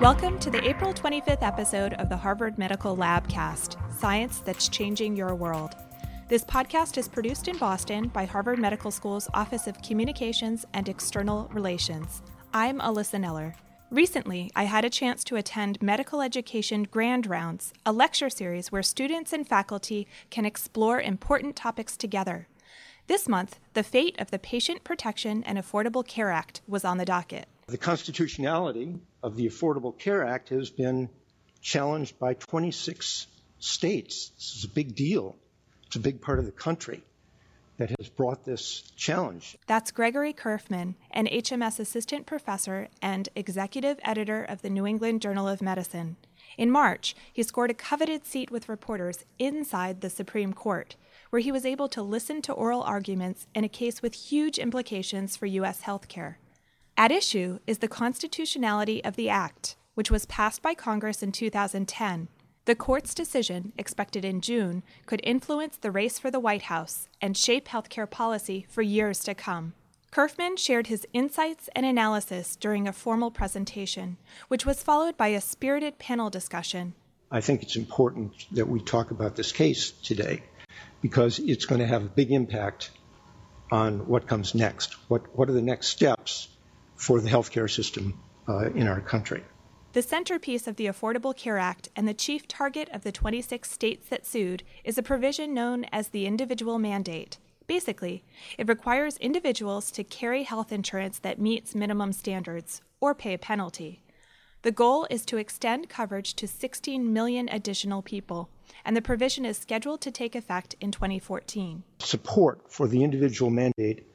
Welcome 0.00 0.38
to 0.38 0.48
the 0.48 0.66
April 0.66 0.94
25th 0.94 1.42
episode 1.42 1.92
of 1.92 2.08
the 2.08 2.16
Harvard 2.16 2.56
Medical 2.56 2.96
Labcast 2.96 3.76
Science 3.92 4.38
That's 4.38 4.70
Changing 4.70 5.14
Your 5.14 5.34
World. 5.34 5.74
This 6.26 6.42
podcast 6.42 6.96
is 6.96 7.06
produced 7.06 7.48
in 7.48 7.58
Boston 7.58 8.08
by 8.08 8.24
Harvard 8.24 8.58
Medical 8.58 8.90
School's 8.90 9.28
Office 9.34 9.66
of 9.66 9.82
Communications 9.82 10.64
and 10.72 10.88
External 10.88 11.50
Relations. 11.52 12.22
I'm 12.54 12.78
Alyssa 12.78 13.22
Neller. 13.22 13.52
Recently, 13.90 14.50
I 14.56 14.64
had 14.64 14.86
a 14.86 14.90
chance 14.90 15.22
to 15.24 15.36
attend 15.36 15.82
Medical 15.82 16.22
Education 16.22 16.84
Grand 16.84 17.26
Rounds, 17.26 17.74
a 17.84 17.92
lecture 17.92 18.30
series 18.30 18.72
where 18.72 18.82
students 18.82 19.34
and 19.34 19.46
faculty 19.46 20.08
can 20.30 20.46
explore 20.46 20.98
important 20.98 21.56
topics 21.56 21.98
together. 21.98 22.48
This 23.06 23.28
month, 23.28 23.60
the 23.74 23.82
fate 23.82 24.16
of 24.18 24.30
the 24.30 24.38
Patient 24.38 24.82
Protection 24.82 25.44
and 25.44 25.58
Affordable 25.58 26.08
Care 26.08 26.30
Act 26.30 26.62
was 26.66 26.86
on 26.86 26.96
the 26.96 27.04
docket. 27.04 27.48
The 27.70 27.78
constitutionality 27.78 28.98
of 29.22 29.36
the 29.36 29.46
Affordable 29.46 29.96
Care 29.96 30.26
Act 30.26 30.48
has 30.48 30.70
been 30.70 31.08
challenged 31.62 32.18
by 32.18 32.34
26 32.34 33.28
states. 33.60 34.30
This 34.30 34.56
is 34.56 34.64
a 34.64 34.68
big 34.68 34.96
deal. 34.96 35.36
It's 35.86 35.94
a 35.94 36.00
big 36.00 36.20
part 36.20 36.40
of 36.40 36.46
the 36.46 36.50
country 36.50 37.00
that 37.76 37.90
has 37.90 38.08
brought 38.08 38.44
this 38.44 38.80
challenge. 38.96 39.56
That's 39.68 39.92
Gregory 39.92 40.32
Curfman, 40.32 40.96
an 41.12 41.28
HMS 41.28 41.78
assistant 41.78 42.26
professor 42.26 42.88
and 43.00 43.28
executive 43.36 44.00
editor 44.02 44.42
of 44.42 44.62
the 44.62 44.70
New 44.70 44.84
England 44.84 45.22
Journal 45.22 45.46
of 45.46 45.62
Medicine. 45.62 46.16
In 46.58 46.72
March, 46.72 47.14
he 47.32 47.44
scored 47.44 47.70
a 47.70 47.74
coveted 47.74 48.26
seat 48.26 48.50
with 48.50 48.68
reporters 48.68 49.24
inside 49.38 50.00
the 50.00 50.10
Supreme 50.10 50.54
Court, 50.54 50.96
where 51.30 51.38
he 51.38 51.52
was 51.52 51.64
able 51.64 51.88
to 51.90 52.02
listen 52.02 52.42
to 52.42 52.52
oral 52.52 52.82
arguments 52.82 53.46
in 53.54 53.62
a 53.62 53.68
case 53.68 54.02
with 54.02 54.14
huge 54.14 54.58
implications 54.58 55.36
for 55.36 55.46
U.S. 55.46 55.82
healthcare. 55.82 56.34
At 57.00 57.10
issue 57.10 57.60
is 57.66 57.78
the 57.78 57.88
constitutionality 57.88 59.02
of 59.02 59.16
the 59.16 59.30
Act, 59.30 59.74
which 59.94 60.10
was 60.10 60.26
passed 60.26 60.60
by 60.60 60.74
Congress 60.74 61.22
in 61.22 61.32
2010. 61.32 62.28
The 62.66 62.74
court's 62.74 63.14
decision, 63.14 63.72
expected 63.78 64.22
in 64.22 64.42
June, 64.42 64.82
could 65.06 65.22
influence 65.24 65.78
the 65.78 65.90
race 65.90 66.18
for 66.18 66.30
the 66.30 66.38
White 66.38 66.64
House 66.64 67.08
and 67.18 67.34
shape 67.34 67.68
healthcare 67.68 68.10
policy 68.10 68.66
for 68.68 68.82
years 68.82 69.20
to 69.20 69.34
come. 69.34 69.72
Curfman 70.12 70.58
shared 70.58 70.88
his 70.88 71.06
insights 71.14 71.70
and 71.74 71.86
analysis 71.86 72.54
during 72.54 72.86
a 72.86 72.92
formal 72.92 73.30
presentation, 73.30 74.18
which 74.48 74.66
was 74.66 74.82
followed 74.82 75.16
by 75.16 75.28
a 75.28 75.40
spirited 75.40 75.98
panel 75.98 76.28
discussion. 76.28 76.92
I 77.30 77.40
think 77.40 77.62
it's 77.62 77.76
important 77.76 78.44
that 78.52 78.68
we 78.68 78.78
talk 78.78 79.10
about 79.10 79.36
this 79.36 79.52
case 79.52 79.90
today 79.90 80.42
because 81.00 81.38
it's 81.38 81.64
going 81.64 81.80
to 81.80 81.86
have 81.86 82.04
a 82.04 82.10
big 82.10 82.30
impact 82.30 82.90
on 83.72 84.06
what 84.06 84.26
comes 84.26 84.54
next. 84.54 84.96
What, 85.08 85.34
what 85.34 85.48
are 85.48 85.54
the 85.54 85.62
next 85.62 85.86
steps 85.86 86.48
for 87.00 87.20
the 87.20 87.30
healthcare 87.30 87.70
system 87.70 88.20
uh, 88.46 88.68
in 88.70 88.86
our 88.86 89.00
country? 89.00 89.42
The 89.92 90.02
centerpiece 90.02 90.68
of 90.68 90.76
the 90.76 90.86
Affordable 90.86 91.36
Care 91.36 91.58
Act 91.58 91.88
and 91.96 92.06
the 92.06 92.14
chief 92.14 92.46
target 92.46 92.88
of 92.92 93.02
the 93.02 93.10
26 93.10 93.68
states 93.68 94.08
that 94.08 94.26
sued 94.26 94.62
is 94.84 94.98
a 94.98 95.02
provision 95.02 95.52
known 95.52 95.86
as 95.90 96.08
the 96.08 96.26
individual 96.26 96.78
mandate. 96.78 97.38
Basically, 97.66 98.22
it 98.58 98.68
requires 98.68 99.16
individuals 99.16 99.90
to 99.92 100.04
carry 100.04 100.42
health 100.42 100.72
insurance 100.72 101.18
that 101.20 101.40
meets 101.40 101.74
minimum 101.74 102.12
standards 102.12 102.82
or 103.00 103.14
pay 103.14 103.34
a 103.34 103.38
penalty. 103.38 104.02
The 104.62 104.70
goal 104.70 105.06
is 105.08 105.24
to 105.26 105.38
extend 105.38 105.88
coverage 105.88 106.34
to 106.34 106.46
16 106.46 107.12
million 107.12 107.48
additional 107.48 108.02
people, 108.02 108.50
and 108.84 108.94
the 108.94 109.02
provision 109.02 109.46
is 109.46 109.56
scheduled 109.56 110.02
to 110.02 110.10
take 110.10 110.34
effect 110.34 110.76
in 110.80 110.92
2014. 110.92 111.82
Support 112.00 112.70
for 112.70 112.86
the 112.86 113.02
individual 113.02 113.50
mandate 113.50 114.06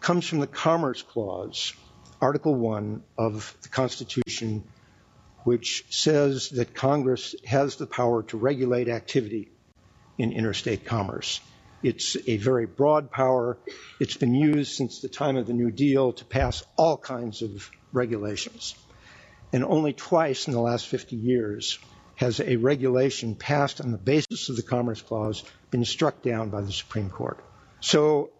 comes 0.00 0.26
from 0.26 0.40
the 0.40 0.46
Commerce 0.46 1.02
Clause, 1.02 1.74
Article 2.20 2.54
1 2.54 3.02
of 3.16 3.56
the 3.62 3.68
Constitution, 3.68 4.62
which 5.44 5.84
says 5.88 6.50
that 6.50 6.74
Congress 6.74 7.34
has 7.46 7.76
the 7.76 7.86
power 7.86 8.22
to 8.24 8.36
regulate 8.36 8.88
activity 8.88 9.50
in 10.18 10.32
interstate 10.32 10.84
commerce. 10.84 11.40
It's 11.82 12.16
a 12.26 12.36
very 12.36 12.66
broad 12.66 13.10
power. 13.10 13.56
It's 13.98 14.18
been 14.18 14.34
used 14.34 14.72
since 14.72 15.00
the 15.00 15.08
time 15.08 15.38
of 15.38 15.46
the 15.46 15.54
New 15.54 15.70
Deal 15.70 16.12
to 16.12 16.24
pass 16.26 16.62
all 16.76 16.98
kinds 16.98 17.40
of 17.40 17.70
regulations. 17.92 18.74
And 19.52 19.64
only 19.64 19.94
twice 19.94 20.46
in 20.46 20.52
the 20.52 20.60
last 20.60 20.86
50 20.86 21.16
years 21.16 21.78
has 22.16 22.38
a 22.38 22.56
regulation 22.56 23.34
passed 23.34 23.80
on 23.80 23.92
the 23.92 23.98
basis 23.98 24.50
of 24.50 24.56
the 24.56 24.62
Commerce 24.62 25.00
Clause 25.00 25.42
been 25.70 25.86
struck 25.86 26.20
down 26.20 26.50
by 26.50 26.60
the 26.60 26.70
Supreme 26.70 27.08
Court. 27.08 27.42
So 27.80 28.30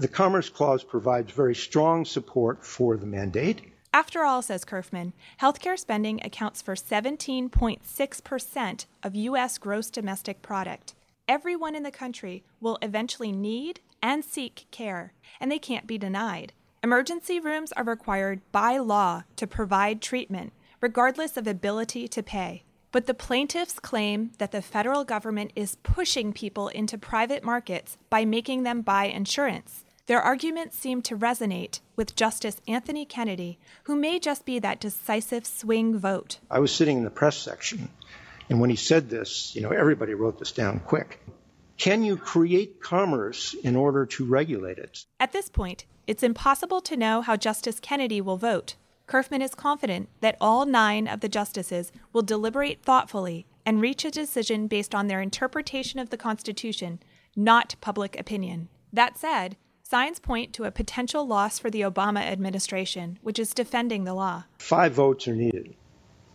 the 0.00 0.08
Commerce 0.08 0.48
Clause 0.48 0.82
provides 0.82 1.30
very 1.30 1.54
strong 1.54 2.04
support 2.04 2.64
for 2.64 2.96
the 2.96 3.06
mandate. 3.06 3.72
After 3.92 4.24
all, 4.24 4.42
says 4.42 4.64
Curfman, 4.64 5.12
healthcare 5.40 5.78
spending 5.78 6.20
accounts 6.24 6.62
for 6.62 6.74
17.6% 6.74 8.86
of 9.02 9.14
U.S. 9.14 9.58
gross 9.58 9.90
domestic 9.90 10.42
product 10.42 10.94
everyone 11.30 11.76
in 11.76 11.84
the 11.84 11.92
country 11.92 12.42
will 12.60 12.76
eventually 12.82 13.30
need 13.30 13.78
and 14.02 14.24
seek 14.24 14.66
care, 14.72 15.12
and 15.38 15.48
they 15.48 15.60
can't 15.60 15.86
be 15.86 15.96
denied. 15.96 16.52
Emergency 16.82 17.38
rooms 17.38 17.70
are 17.72 17.84
required 17.84 18.40
by 18.50 18.78
law 18.78 19.22
to 19.36 19.46
provide 19.46 20.02
treatment, 20.02 20.52
regardless 20.80 21.36
of 21.36 21.46
ability 21.46 22.08
to 22.08 22.20
pay. 22.20 22.64
But 22.90 23.06
the 23.06 23.14
plaintiffs 23.14 23.78
claim 23.78 24.32
that 24.38 24.50
the 24.50 24.60
federal 24.60 25.04
government 25.04 25.52
is 25.54 25.76
pushing 25.84 26.32
people 26.32 26.66
into 26.66 26.98
private 26.98 27.44
markets 27.44 27.96
by 28.08 28.24
making 28.24 28.64
them 28.64 28.82
buy 28.82 29.04
insurance. 29.04 29.84
Their 30.10 30.20
arguments 30.20 30.76
seem 30.76 31.02
to 31.02 31.16
resonate 31.16 31.78
with 31.94 32.16
Justice 32.16 32.60
Anthony 32.66 33.04
Kennedy, 33.04 33.60
who 33.84 33.94
may 33.94 34.18
just 34.18 34.44
be 34.44 34.58
that 34.58 34.80
decisive 34.80 35.46
swing 35.46 35.96
vote. 35.96 36.40
I 36.50 36.58
was 36.58 36.74
sitting 36.74 36.96
in 36.96 37.04
the 37.04 37.10
press 37.10 37.36
section 37.36 37.88
and 38.48 38.58
when 38.58 38.70
he 38.70 38.74
said 38.74 39.08
this, 39.08 39.54
you 39.54 39.62
know, 39.62 39.70
everybody 39.70 40.14
wrote 40.14 40.40
this 40.40 40.50
down 40.50 40.80
quick. 40.80 41.20
Can 41.78 42.02
you 42.02 42.16
create 42.16 42.82
commerce 42.82 43.54
in 43.54 43.76
order 43.76 44.04
to 44.06 44.24
regulate 44.24 44.78
it? 44.78 45.04
At 45.20 45.30
this 45.30 45.48
point, 45.48 45.84
it's 46.08 46.24
impossible 46.24 46.80
to 46.80 46.96
know 46.96 47.20
how 47.20 47.36
Justice 47.36 47.78
Kennedy 47.78 48.20
will 48.20 48.36
vote. 48.36 48.74
Curfman 49.06 49.42
is 49.44 49.54
confident 49.54 50.08
that 50.22 50.36
all 50.40 50.66
nine 50.66 51.06
of 51.06 51.20
the 51.20 51.28
justices 51.28 51.92
will 52.12 52.22
deliberate 52.22 52.82
thoughtfully 52.82 53.46
and 53.64 53.80
reach 53.80 54.04
a 54.04 54.10
decision 54.10 54.66
based 54.66 54.92
on 54.92 55.06
their 55.06 55.20
interpretation 55.20 56.00
of 56.00 56.10
the 56.10 56.16
Constitution, 56.16 56.98
not 57.36 57.76
public 57.80 58.18
opinion. 58.18 58.70
That 58.92 59.16
said, 59.16 59.56
signs 59.90 60.20
point 60.20 60.52
to 60.52 60.62
a 60.62 60.70
potential 60.70 61.26
loss 61.26 61.58
for 61.58 61.68
the 61.68 61.80
Obama 61.80 62.20
administration, 62.20 63.18
which 63.22 63.40
is 63.40 63.52
defending 63.52 64.04
the 64.04 64.14
law. 64.14 64.44
Five 64.58 64.92
votes 64.92 65.26
are 65.26 65.34
needed. 65.34 65.74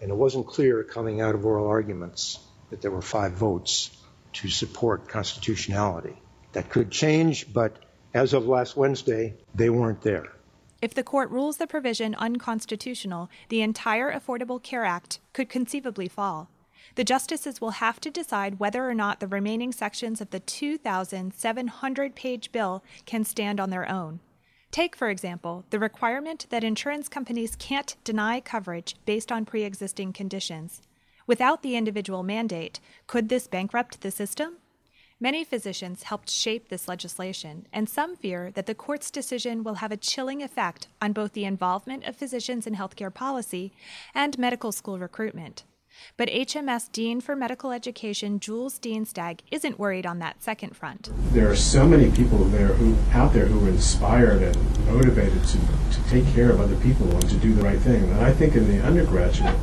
And 0.02 0.12
it 0.12 0.16
wasn't 0.16 0.46
clear 0.46 0.84
coming 0.84 1.22
out 1.22 1.36
of 1.36 1.46
oral 1.46 1.68
arguments 1.68 2.38
that 2.70 2.82
there 2.82 2.92
were 2.92 3.02
five 3.02 3.32
votes 3.32 3.96
to 4.34 4.50
support 4.50 5.08
constitutionality. 5.08 6.22
That 6.52 6.70
could 6.70 6.92
change, 6.92 7.54
but 7.54 7.78
as 8.14 8.34
of 8.34 8.46
last 8.46 8.76
Wednesday, 8.76 9.36
they 9.56 9.70
weren't 9.70 10.02
there. 10.02 10.34
If 10.82 10.94
the 10.94 11.04
court 11.04 11.32
rules 11.32 11.56
the 11.56 11.66
provision 11.66 12.14
unconstitutional, 12.16 13.30
the 13.48 13.62
entire 13.62 14.12
Affordable 14.12 14.62
Care 14.62 14.84
Act 14.84 15.20
could 15.32 15.48
conceivably 15.48 16.10
fall. 16.10 16.50
The 16.94 17.04
justices 17.04 17.60
will 17.60 17.72
have 17.72 18.00
to 18.02 18.12
decide 18.12 18.60
whether 18.60 18.88
or 18.88 18.94
not 18.94 19.20
the 19.20 19.28
remaining 19.28 19.72
sections 19.72 20.22
of 20.22 20.30
the 20.30 20.40
2,700 20.40 22.16
page 22.16 22.52
bill 22.52 22.84
can 23.06 23.24
stand 23.24 23.60
on 23.60 23.72
their 23.72 23.90
own. 23.90 24.20
Take, 24.72 24.96
for 24.96 25.10
example, 25.10 25.66
the 25.70 25.80
requirement 25.80 26.48
that 26.50 26.64
insurance 26.64 27.08
companies 27.08 27.56
can't 27.56 27.96
deny 28.04 28.40
coverage 28.40 28.96
based 29.06 29.32
on 29.32 29.46
pre 29.46 29.64
existing 29.64 30.14
conditions. 30.14 30.82
Without 31.28 31.64
the 31.64 31.76
individual 31.76 32.24
mandate, 32.24 32.80
could 33.08 33.30
this 33.30 33.48
bankrupt 33.48 34.02
the 34.02 34.12
system? 34.12 34.58
Many 35.20 35.46
physicians 35.46 36.04
helped 36.04 36.30
shape 36.30 36.68
this 36.68 36.90
legislation, 36.90 37.68
and 37.72 37.88
some 37.88 38.18
fear 38.18 38.52
that 38.52 38.66
the 38.66 38.76
court's 38.76 39.10
decision 39.10 39.64
will 39.64 39.76
have 39.76 39.94
a 39.94 39.98
chilling 39.98 40.44
effect 40.44 40.90
on 41.02 41.14
both 41.14 41.32
the 41.32 41.46
involvement 41.46 42.04
of 42.04 42.18
physicians 42.18 42.68
in 42.68 42.76
healthcare 42.76 43.14
policy 43.14 43.72
and 44.14 44.38
medical 44.38 44.74
school 44.74 45.00
recruitment. 45.00 45.64
But 46.18 46.30
HMS 46.30 46.92
Dean 46.92 47.22
for 47.22 47.36
Medical 47.36 47.72
Education 47.72 48.40
Jules 48.40 48.80
Dienstag 48.80 49.42
isn't 49.52 49.80
worried 49.80 50.06
on 50.06 50.20
that 50.20 50.42
second 50.42 50.76
front. 50.76 51.10
There 51.34 51.50
are 51.50 51.56
so 51.56 51.88
many 51.88 52.12
people 52.12 52.40
there 52.46 52.68
who 52.68 52.96
out 53.12 53.34
there 53.34 53.46
who 53.46 53.66
are 53.66 53.70
inspired 53.70 54.42
and 54.42 54.88
motivated 54.88 55.44
to, 55.44 55.58
to 55.58 56.10
take 56.10 56.26
care 56.34 56.50
of 56.50 56.62
other 56.62 56.76
people 56.78 57.12
and 57.12 57.30
to 57.30 57.36
do 57.36 57.54
the 57.54 57.64
right 57.64 57.80
thing. 57.80 58.04
And 58.04 58.22
I 58.22 58.32
think 58.32 58.56
in 58.56 58.68
the 58.68 58.82
undergraduate, 58.84 59.56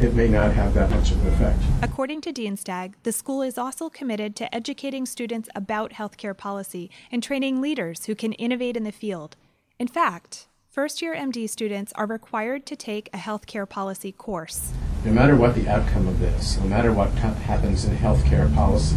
it 0.00 0.14
may 0.14 0.26
not 0.26 0.52
have 0.52 0.74
that 0.74 0.90
much 0.90 1.12
of 1.12 1.24
an 1.24 1.32
effect. 1.32 1.60
According 1.82 2.20
to 2.22 2.32
Dienstag, 2.32 2.96
the 3.04 3.12
school 3.12 3.42
is 3.42 3.56
also 3.56 3.88
committed 3.88 4.34
to 4.36 4.52
educating 4.52 5.06
students 5.06 5.48
about 5.54 5.92
healthcare 5.92 6.36
policy 6.36 6.90
and 7.12 7.22
training 7.22 7.60
leaders 7.60 8.06
who 8.06 8.14
can 8.14 8.32
innovate 8.32 8.76
in 8.76 8.84
the 8.84 8.92
field. 8.92 9.36
In 9.78 9.86
fact, 9.86 10.48
First 10.74 11.00
year 11.00 11.14
MD 11.14 11.48
students 11.48 11.92
are 11.94 12.04
required 12.04 12.66
to 12.66 12.74
take 12.74 13.08
a 13.14 13.16
healthcare 13.16 13.68
policy 13.68 14.10
course. 14.10 14.72
No 15.04 15.12
matter 15.12 15.36
what 15.36 15.54
the 15.54 15.68
outcome 15.68 16.08
of 16.08 16.18
this, 16.18 16.58
no 16.58 16.66
matter 16.66 16.90
what 16.90 17.10
happens 17.10 17.84
in 17.84 17.94
healthcare 17.94 18.52
policy, 18.54 18.96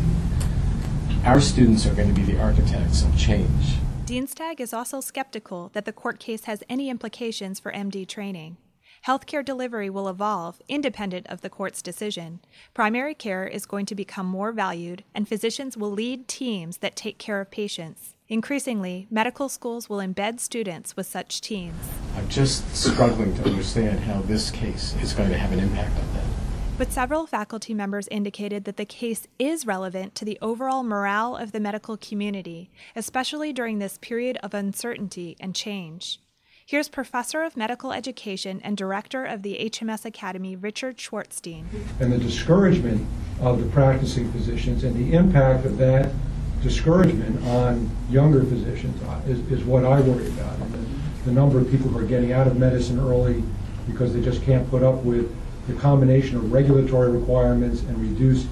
our 1.26 1.42
students 1.42 1.86
are 1.86 1.94
going 1.94 2.08
to 2.08 2.14
be 2.14 2.24
the 2.24 2.40
architects 2.40 3.04
of 3.04 3.18
change. 3.18 3.76
Dienstag 4.06 4.62
is 4.62 4.72
also 4.72 5.02
skeptical 5.02 5.70
that 5.74 5.84
the 5.84 5.92
court 5.92 6.18
case 6.18 6.46
has 6.46 6.64
any 6.70 6.90
implications 6.90 7.60
for 7.60 7.74
MD 7.74 8.08
training. 8.08 8.56
Healthcare 9.06 9.44
delivery 9.44 9.90
will 9.90 10.08
evolve 10.08 10.62
independent 10.70 11.28
of 11.28 11.42
the 11.42 11.50
court's 11.50 11.82
decision. 11.82 12.40
Primary 12.74 13.14
care 13.14 13.46
is 13.46 13.66
going 13.66 13.86
to 13.88 13.94
become 13.94 14.26
more 14.26 14.54
valued, 14.54 15.04
and 15.14 15.28
physicians 15.28 15.76
will 15.76 15.92
lead 15.92 16.30
teams 16.30 16.78
that 16.78 16.96
take 16.96 17.18
care 17.18 17.42
of 17.42 17.52
patients. 17.52 18.16
Increasingly, 18.30 19.08
medical 19.12 19.50
schools 19.50 19.90
will 19.90 19.98
embed 19.98 20.40
students 20.40 20.96
with 20.96 21.06
such 21.06 21.42
teams. 21.42 21.76
I'm 22.18 22.28
just 22.30 22.76
struggling 22.76 23.36
to 23.36 23.44
understand 23.44 24.00
how 24.00 24.22
this 24.22 24.50
case 24.50 24.96
is 25.04 25.14
going 25.14 25.30
to 25.30 25.38
have 25.38 25.52
an 25.52 25.60
impact 25.60 26.00
on 26.00 26.14
that. 26.16 26.24
But 26.76 26.92
several 26.92 27.28
faculty 27.28 27.76
members 27.76 28.08
indicated 28.08 28.64
that 28.64 28.76
the 28.76 28.86
case 28.86 29.28
is 29.38 29.68
relevant 29.68 30.16
to 30.16 30.26
the 30.26 30.40
overall 30.42 30.82
morale 30.82 31.36
of 31.36 31.52
the 31.52 31.60
medical 31.60 31.96
community, 31.96 32.72
especially 32.96 33.54
during 33.54 33.78
this 33.78 34.00
period 34.00 34.38
of 34.42 34.56
uncertainty 34.56 35.38
and 35.40 35.54
change. 35.54 36.20
Here's 36.66 36.90
Professor 36.90 37.44
of 37.44 37.56
Medical 37.56 37.94
Education 37.94 38.62
and 38.64 38.76
Director 38.76 39.24
of 39.24 39.44
the 39.44 39.70
HMS 39.72 40.04
Academy, 40.04 40.56
Richard 40.56 40.98
Schwartzstein. 40.98 41.66
And 42.00 42.12
the 42.12 42.18
discouragement 42.18 43.08
of 43.42 43.64
the 43.64 43.70
practicing 43.70 44.32
physicians 44.32 44.84
and 44.84 44.96
the 44.96 45.16
impact 45.16 45.66
of 45.66 45.78
that 45.78 46.10
discouragement 46.64 47.46
on 47.46 47.92
younger 48.10 48.44
physicians 48.44 49.00
is, 49.28 49.40
is 49.52 49.64
what 49.64 49.86
I 49.86 50.02
worry 50.02 50.28
about. 50.30 50.58
And 50.58 50.88
the, 51.28 51.34
number 51.34 51.60
of 51.60 51.70
people 51.70 51.90
who 51.90 52.00
are 52.00 52.04
getting 52.04 52.32
out 52.32 52.48
of 52.48 52.58
medicine 52.58 53.00
early 53.00 53.44
because 53.88 54.14
they 54.14 54.22
just 54.22 54.42
can't 54.44 54.70
put 54.70 54.84
up 54.84 54.96
with 55.04 55.34
the 55.68 55.74
combination 55.74 56.38
of 56.38 56.52
regulatory 56.52 57.12
requirements 57.12 57.82
and 57.82 57.98
reduced 58.00 58.48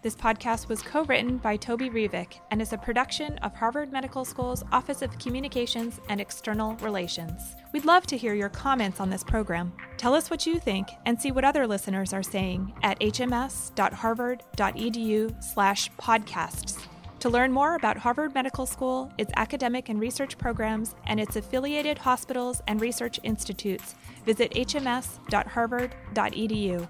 This 0.00 0.14
podcast 0.14 0.68
was 0.68 0.80
co 0.80 1.02
written 1.04 1.38
by 1.38 1.56
Toby 1.56 1.90
Revik 1.90 2.34
and 2.52 2.62
is 2.62 2.72
a 2.72 2.78
production 2.78 3.36
of 3.38 3.52
Harvard 3.52 3.90
Medical 3.90 4.24
School's 4.24 4.62
Office 4.70 5.02
of 5.02 5.18
Communications 5.18 6.00
and 6.08 6.20
External 6.20 6.76
Relations. 6.76 7.56
We'd 7.72 7.84
love 7.84 8.06
to 8.06 8.16
hear 8.16 8.32
your 8.32 8.48
comments 8.48 9.00
on 9.00 9.10
this 9.10 9.24
program. 9.24 9.72
Tell 9.96 10.14
us 10.14 10.30
what 10.30 10.46
you 10.46 10.60
think 10.60 10.86
and 11.04 11.20
see 11.20 11.32
what 11.32 11.44
other 11.44 11.66
listeners 11.66 12.12
are 12.12 12.22
saying 12.22 12.72
at 12.84 13.00
hms.harvard.edu/slash 13.00 15.90
podcasts. 15.92 16.86
To 17.18 17.28
learn 17.28 17.50
more 17.50 17.74
about 17.74 17.96
Harvard 17.96 18.32
Medical 18.32 18.66
School, 18.66 19.10
its 19.18 19.32
academic 19.34 19.88
and 19.88 19.98
research 19.98 20.38
programs, 20.38 20.94
and 21.08 21.18
its 21.18 21.34
affiliated 21.34 21.98
hospitals 21.98 22.62
and 22.68 22.80
research 22.80 23.18
institutes, 23.24 23.96
visit 24.24 24.52
hms.harvard.edu. 24.52 26.88